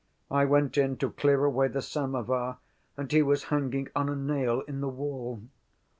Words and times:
"I 0.31 0.45
went 0.45 0.79
in 0.79 0.97
to 0.97 1.11
clear 1.11 1.45
away 1.45 1.67
the 1.67 1.79
samovar 1.83 2.57
and 2.97 3.11
he 3.11 3.21
was 3.21 3.43
hanging 3.53 3.89
on 3.95 4.09
a 4.09 4.15
nail 4.15 4.61
in 4.61 4.81
the 4.81 4.89
wall." 4.89 5.43